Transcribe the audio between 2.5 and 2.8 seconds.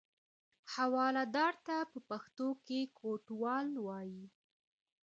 کې